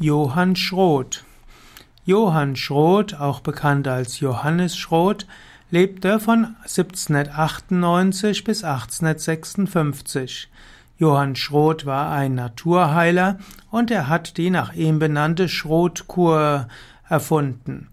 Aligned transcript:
Johann 0.00 0.56
Schroth. 0.56 1.24
Johann 2.04 2.56
Schroth, 2.56 3.14
auch 3.14 3.38
bekannt 3.38 3.86
als 3.86 4.18
Johannes 4.18 4.76
Schroth, 4.76 5.24
lebte 5.70 6.18
von 6.18 6.56
1798 6.62 8.42
bis 8.42 8.64
1856. 8.64 10.50
Johann 10.98 11.36
Schroth 11.36 11.86
war 11.86 12.10
ein 12.10 12.34
Naturheiler 12.34 13.38
und 13.70 13.92
er 13.92 14.08
hat 14.08 14.36
die 14.36 14.50
nach 14.50 14.74
ihm 14.74 14.98
benannte 14.98 15.48
Schrothkur 15.48 16.66
erfunden. 17.08 17.86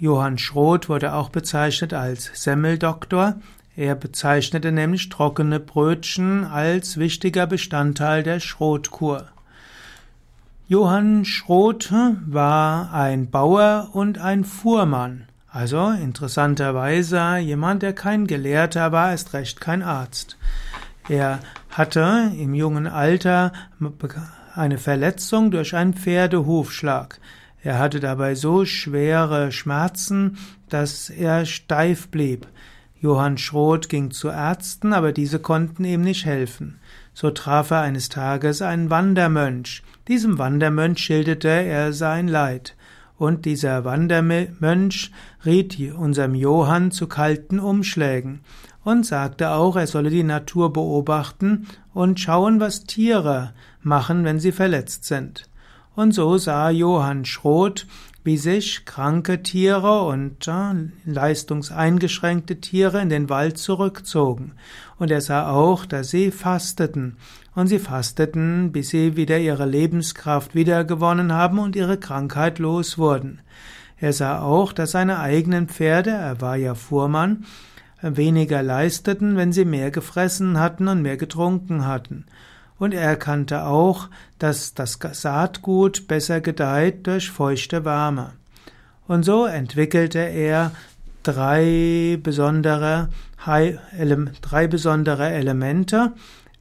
Johann 0.00 0.38
Schroth 0.38 0.88
wurde 0.88 1.14
auch 1.14 1.28
bezeichnet 1.28 1.94
als 1.94 2.32
Semmeldoktor. 2.34 3.36
Er 3.76 3.94
bezeichnete 3.94 4.72
nämlich 4.72 5.08
trockene 5.08 5.60
Brötchen 5.60 6.44
als 6.44 6.96
wichtiger 6.96 7.46
Bestandteil 7.46 8.24
der 8.24 8.40
Schrothkur. 8.40 9.28
Johann 10.70 11.24
Schroth 11.24 11.92
war 12.26 12.94
ein 12.94 13.28
Bauer 13.28 13.88
und 13.92 14.18
ein 14.18 14.44
Fuhrmann. 14.44 15.26
Also 15.48 15.90
interessanterweise 15.90 17.38
jemand, 17.38 17.82
der 17.82 17.92
kein 17.92 18.28
Gelehrter 18.28 18.92
war, 18.92 19.12
ist 19.12 19.34
recht 19.34 19.60
kein 19.60 19.82
Arzt. 19.82 20.38
Er 21.08 21.40
hatte 21.70 22.30
im 22.38 22.54
jungen 22.54 22.86
Alter 22.86 23.52
eine 24.54 24.78
Verletzung 24.78 25.50
durch 25.50 25.74
einen 25.74 25.94
Pferdehufschlag. 25.94 27.18
Er 27.64 27.80
hatte 27.80 27.98
dabei 27.98 28.36
so 28.36 28.64
schwere 28.64 29.50
Schmerzen, 29.50 30.38
dass 30.68 31.10
er 31.10 31.46
steif 31.46 32.10
blieb. 32.10 32.46
Johann 33.00 33.38
Schroth 33.38 33.88
ging 33.88 34.10
zu 34.10 34.28
Ärzten, 34.28 34.92
aber 34.92 35.12
diese 35.12 35.38
konnten 35.38 35.84
ihm 35.84 36.02
nicht 36.02 36.26
helfen. 36.26 36.78
So 37.14 37.30
traf 37.30 37.70
er 37.70 37.80
eines 37.80 38.10
Tages 38.10 38.60
einen 38.60 38.90
Wandermönch. 38.90 39.82
Diesem 40.06 40.38
Wandermönch 40.38 40.98
schilderte 40.98 41.48
er 41.48 41.92
sein 41.94 42.28
Leid. 42.28 42.76
Und 43.16 43.46
dieser 43.46 43.84
Wandermönch 43.84 45.12
riet 45.44 45.78
unserem 45.94 46.34
Johann 46.34 46.90
zu 46.90 47.06
kalten 47.06 47.58
Umschlägen 47.58 48.40
und 48.84 49.06
sagte 49.06 49.50
auch, 49.50 49.76
er 49.76 49.86
solle 49.86 50.10
die 50.10 50.22
Natur 50.22 50.72
beobachten 50.72 51.66
und 51.92 52.20
schauen, 52.20 52.60
was 52.60 52.84
Tiere 52.84 53.52
machen, 53.82 54.24
wenn 54.24 54.40
sie 54.40 54.52
verletzt 54.52 55.04
sind. 55.04 55.48
Und 55.94 56.12
so 56.12 56.38
sah 56.38 56.70
Johann 56.70 57.24
Schroth, 57.24 57.86
wie 58.22 58.36
sich 58.36 58.84
kranke 58.84 59.42
Tiere 59.42 60.02
und 60.02 60.46
äh, 60.46 60.74
leistungseingeschränkte 61.04 62.60
Tiere 62.60 63.00
in 63.00 63.08
den 63.08 63.28
Wald 63.28 63.58
zurückzogen. 63.58 64.52
Und 64.98 65.10
er 65.10 65.20
sah 65.20 65.50
auch, 65.50 65.86
dass 65.86 66.10
sie 66.10 66.30
fasteten. 66.30 67.16
Und 67.54 67.66
sie 67.66 67.78
fasteten, 67.78 68.72
bis 68.72 68.90
sie 68.90 69.16
wieder 69.16 69.38
ihre 69.38 69.66
Lebenskraft 69.66 70.54
wiedergewonnen 70.54 71.32
haben 71.32 71.58
und 71.58 71.74
ihre 71.76 71.98
Krankheit 71.98 72.58
los 72.58 72.98
wurden. 72.98 73.40
Er 73.98 74.12
sah 74.12 74.40
auch, 74.40 74.72
dass 74.72 74.92
seine 74.92 75.18
eigenen 75.18 75.68
Pferde, 75.68 76.10
er 76.10 76.40
war 76.40 76.56
ja 76.56 76.74
Fuhrmann, 76.74 77.44
weniger 78.02 78.62
leisteten, 78.62 79.36
wenn 79.36 79.52
sie 79.52 79.64
mehr 79.64 79.90
gefressen 79.90 80.58
hatten 80.58 80.88
und 80.88 81.02
mehr 81.02 81.16
getrunken 81.16 81.86
hatten. 81.86 82.24
Und 82.80 82.94
er 82.94 83.02
erkannte 83.02 83.66
auch, 83.66 84.08
dass 84.38 84.74
das 84.74 84.98
Saatgut 85.12 86.08
besser 86.08 86.40
gedeiht 86.40 87.06
durch 87.06 87.30
feuchte 87.30 87.84
Wärme. 87.84 88.32
Und 89.06 89.22
so 89.22 89.44
entwickelte 89.44 90.18
er 90.18 90.72
drei 91.22 92.18
besondere, 92.22 93.10
drei 93.44 94.66
besondere 94.66 95.28
Elemente. 95.28 96.12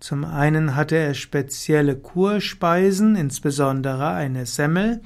Zum 0.00 0.24
einen 0.24 0.74
hatte 0.74 0.96
er 0.96 1.12
spezielle 1.12 1.96
Kurspeisen, 1.96 3.14
insbesondere 3.14 4.08
eine 4.08 4.46
Semmel. 4.46 5.02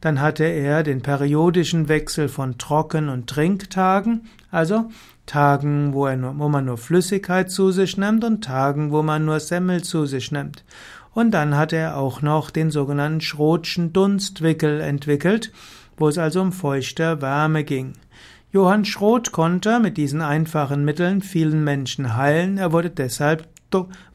Dann 0.00 0.20
hatte 0.20 0.44
er 0.44 0.82
den 0.82 1.02
periodischen 1.02 1.88
Wechsel 1.88 2.28
von 2.28 2.58
Trocken- 2.58 3.08
und 3.08 3.28
Trinktagen, 3.28 4.28
also 4.50 4.90
Tagen, 5.26 5.92
wo, 5.92 6.08
nur, 6.14 6.38
wo 6.38 6.48
man 6.48 6.64
nur 6.66 6.78
Flüssigkeit 6.78 7.50
zu 7.50 7.72
sich 7.72 7.96
nimmt 7.96 8.24
und 8.24 8.44
Tagen, 8.44 8.92
wo 8.92 9.02
man 9.02 9.24
nur 9.24 9.40
Semmel 9.40 9.82
zu 9.82 10.06
sich 10.06 10.30
nimmt. 10.30 10.64
Und 11.12 11.32
dann 11.32 11.56
hat 11.56 11.72
er 11.72 11.96
auch 11.96 12.22
noch 12.22 12.50
den 12.50 12.70
sogenannten 12.70 13.20
Schrotschen 13.20 13.92
Dunstwickel 13.92 14.80
entwickelt, 14.80 15.52
wo 15.96 16.08
es 16.08 16.18
also 16.18 16.42
um 16.42 16.52
feuchte 16.52 17.20
Wärme 17.22 17.64
ging. 17.64 17.94
Johann 18.52 18.84
Schroth 18.84 19.32
konnte 19.32 19.80
mit 19.80 19.96
diesen 19.96 20.22
einfachen 20.22 20.84
Mitteln 20.84 21.22
vielen 21.22 21.64
Menschen 21.64 22.16
heilen, 22.16 22.58
er 22.58 22.72
wurde 22.72 22.90
deshalb 22.90 23.48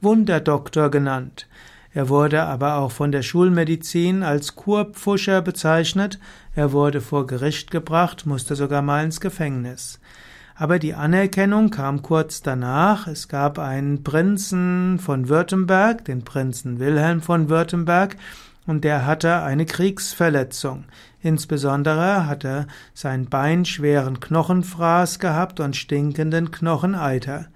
Wunderdoktor 0.01 0.89
genannt. 0.89 1.47
Er 1.93 2.09
wurde 2.09 2.43
aber 2.43 2.77
auch 2.77 2.91
von 2.91 3.11
der 3.11 3.21
Schulmedizin 3.21 4.23
als 4.23 4.55
Kurpfuscher 4.55 5.41
bezeichnet, 5.41 6.19
er 6.53 6.71
wurde 6.71 7.01
vor 7.01 7.27
Gericht 7.27 7.71
gebracht, 7.71 8.25
musste 8.25 8.55
sogar 8.55 8.81
mal 8.81 9.03
ins 9.03 9.21
Gefängnis. 9.21 9.99
Aber 10.55 10.79
die 10.79 10.93
Anerkennung 10.93 11.69
kam 11.69 12.01
kurz 12.01 12.41
danach. 12.41 13.07
Es 13.07 13.27
gab 13.27 13.57
einen 13.57 14.03
Prinzen 14.03 14.99
von 14.99 15.27
Württemberg, 15.27 16.05
den 16.05 16.23
Prinzen 16.23 16.79
Wilhelm 16.79 17.21
von 17.21 17.49
Württemberg, 17.49 18.17
und 18.67 18.83
der 18.83 19.07
hatte 19.07 19.41
eine 19.41 19.65
Kriegsverletzung. 19.65 20.83
Insbesondere 21.21 22.27
hatte 22.27 22.67
sein 22.93 23.25
Bein 23.25 23.65
schweren 23.65 24.19
Knochenfraß 24.19 25.17
gehabt 25.17 25.59
und 25.59 25.75
stinkenden 25.75 26.51
Knocheneiter. 26.51 27.47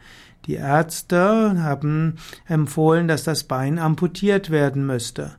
Die 0.46 0.56
Ärzte 0.56 1.62
haben 1.64 2.18
empfohlen, 2.48 3.08
dass 3.08 3.24
das 3.24 3.46
Bein 3.46 3.80
amputiert 3.80 4.50
werden 4.50 4.86
müsste. 4.86 5.32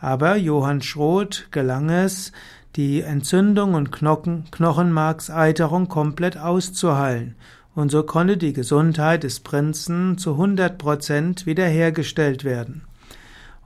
Aber 0.00 0.36
Johann 0.36 0.82
Schroth 0.82 1.48
gelang 1.50 1.90
es, 1.90 2.32
die 2.76 3.02
Entzündung 3.02 3.74
und 3.74 3.92
Knochen, 3.92 4.44
Knochenmarkseiterung 4.50 5.88
komplett 5.88 6.38
auszuheilen. 6.38 7.34
Und 7.74 7.90
so 7.90 8.02
konnte 8.02 8.36
die 8.36 8.52
Gesundheit 8.52 9.22
des 9.22 9.40
Prinzen 9.40 10.18
zu 10.18 10.32
100 10.32 10.78
Prozent 10.78 11.46
wiederhergestellt 11.46 12.42
werden. 12.42 12.82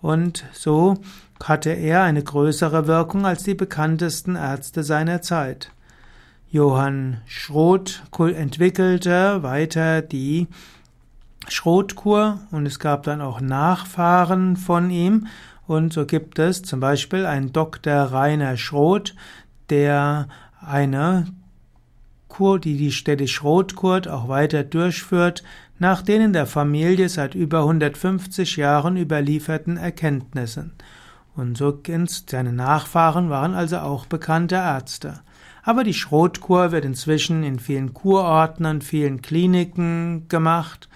Und 0.03 0.45
so 0.53 0.99
hatte 1.43 1.71
er 1.71 2.03
eine 2.03 2.23
größere 2.23 2.87
Wirkung 2.87 3.25
als 3.25 3.43
die 3.43 3.55
bekanntesten 3.55 4.37
Ärzte 4.37 4.83
seiner 4.83 5.23
Zeit. 5.23 5.71
Johann 6.51 7.23
Schroth 7.25 8.03
entwickelte 8.19 9.43
weiter 9.43 10.03
die 10.03 10.49
Schrotkur 11.49 12.41
und 12.51 12.67
es 12.67 12.79
gab 12.79 13.03
dann 13.05 13.21
auch 13.21 13.41
Nachfahren 13.41 14.57
von 14.57 14.91
ihm 14.91 15.27
und 15.67 15.93
so 15.93 16.07
gibt 16.07 16.39
es 16.39 16.63
zum 16.63 16.81
Beispiel 16.81 17.25
einen 17.25 17.53
Dr. 17.53 17.95
Rainer 17.95 18.57
Schroth, 18.57 19.15
der 19.71 20.29
eine 20.61 21.27
Kur, 22.29 22.59
die 22.59 22.77
die 22.77 22.93
Städte 22.93 23.29
Schrotkurt 23.29 24.09
auch 24.09 24.29
weiter 24.29 24.65
durchführt, 24.65 25.43
nach 25.79 26.03
den 26.03 26.23
in 26.23 26.33
der 26.33 26.47
Familie 26.47 27.09
seit 27.09 27.35
über 27.35 27.61
150 27.61 28.57
Jahren 28.57 28.97
überlieferten 28.97 29.77
Erkenntnissen. 29.77 30.73
Und 31.35 31.57
so 31.57 31.79
seine 32.27 32.53
Nachfahren 32.53 33.31
waren 33.31 33.55
also 33.55 33.79
auch 33.79 34.07
bekannte 34.07 34.57
Ärzte. 34.57 35.21
Aber 35.63 35.85
die 35.85 35.95
Schrotkur 35.95 36.73
wird 36.73 36.85
inzwischen 36.85 37.43
in 37.43 37.59
vielen 37.59 37.95
Kurorten 37.95 38.67
und 38.67 38.85
vielen 38.85 39.23
Kliniken 39.23 40.29
gemacht. 40.29 40.89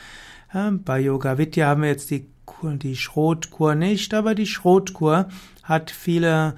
Bei 0.53 1.01
Yoga 1.01 1.39
Vidya 1.39 1.67
haben 1.67 1.83
wir 1.83 1.89
jetzt 1.89 2.11
die 2.11 2.29
die 2.63 2.97
Schrotkur 2.97 3.75
nicht, 3.75 4.15
aber 4.15 4.35
die 4.35 4.47
Schrotkur 4.47 5.29
hat 5.63 5.91
viele 5.91 6.55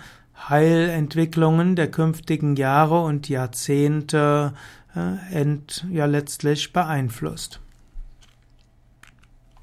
Heilentwicklungen 0.49 1.77
der 1.77 1.91
künftigen 1.91 2.57
Jahre 2.57 3.03
und 3.03 3.29
Jahrzehnte 3.29 4.53
äh, 4.95 5.35
ent, 5.35 5.87
ja 5.91 6.07
letztlich 6.07 6.73
beeinflusst. 6.73 7.61